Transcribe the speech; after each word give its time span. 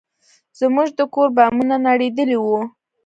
زموږ 0.59 0.87
د 0.99 1.01
کور 1.13 1.27
بامونه 1.37 1.75
نړېدلي 1.87 2.37
وو. 2.39 2.59